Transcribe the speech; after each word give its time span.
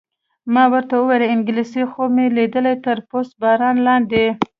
ما 0.53 0.63
ورته 0.73 0.93
وویل: 0.97 1.23
انګلېسي 1.33 1.83
خوب 1.91 2.09
مې 2.15 2.25
لیده، 2.35 2.61
تر 2.85 2.97
پست 3.09 3.31
باران 3.41 3.75
لاندې. 3.87 4.25